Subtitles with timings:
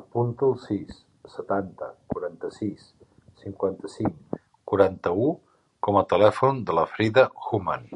[0.00, 1.00] Apunta el sis,
[1.32, 2.86] setanta, quaranta-sis,
[3.42, 4.40] cinquanta-cinc,
[4.74, 5.28] quaranta-u
[5.88, 7.92] com a telèfon de la Frida Huaman.